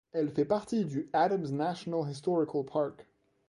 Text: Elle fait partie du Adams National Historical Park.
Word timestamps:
Elle 0.13 0.31
fait 0.31 0.45
partie 0.45 0.83
du 0.83 1.11
Adams 1.13 1.45
National 1.49 2.09
Historical 2.09 2.65
Park. 2.65 3.05